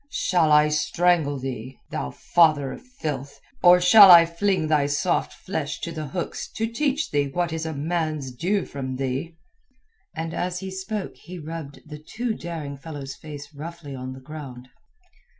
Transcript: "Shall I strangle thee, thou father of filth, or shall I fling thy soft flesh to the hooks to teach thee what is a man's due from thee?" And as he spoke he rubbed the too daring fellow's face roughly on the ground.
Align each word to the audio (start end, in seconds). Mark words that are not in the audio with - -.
"Shall 0.09 0.51
I 0.51 0.69
strangle 0.69 1.37
thee, 1.37 1.77
thou 1.91 2.09
father 2.09 2.71
of 2.71 2.81
filth, 2.81 3.39
or 3.61 3.79
shall 3.79 4.09
I 4.09 4.25
fling 4.25 4.65
thy 4.65 4.87
soft 4.87 5.31
flesh 5.31 5.79
to 5.81 5.91
the 5.91 6.07
hooks 6.07 6.49
to 6.53 6.65
teach 6.65 7.11
thee 7.11 7.27
what 7.27 7.53
is 7.53 7.67
a 7.67 7.73
man's 7.75 8.31
due 8.31 8.65
from 8.65 8.95
thee?" 8.95 9.35
And 10.15 10.33
as 10.33 10.57
he 10.59 10.71
spoke 10.71 11.17
he 11.17 11.37
rubbed 11.37 11.81
the 11.85 11.99
too 11.99 12.33
daring 12.33 12.77
fellow's 12.77 13.13
face 13.13 13.53
roughly 13.53 13.93
on 13.93 14.13
the 14.13 14.19
ground. 14.21 14.69